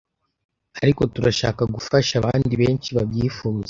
Ariko 0.81 1.01
turashaka 1.13 1.63
gufasha 1.75 2.13
abandi 2.21 2.53
benshi 2.61 2.89
babyifuza, 2.97 3.59